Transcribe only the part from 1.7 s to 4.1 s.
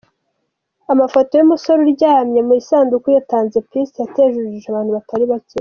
uryamye mu isanduku yatanze Peace